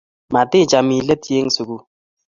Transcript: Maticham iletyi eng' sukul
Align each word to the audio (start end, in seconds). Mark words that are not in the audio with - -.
Maticham 0.33 0.87
iletyi 0.99 1.33
eng' 1.39 1.53
sukul 1.55 1.81